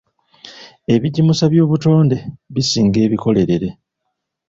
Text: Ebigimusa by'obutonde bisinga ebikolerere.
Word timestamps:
Ebigimusa 0.93 1.45
by'obutonde 1.53 2.17
bisinga 2.53 2.99
ebikolerere. 3.07 3.69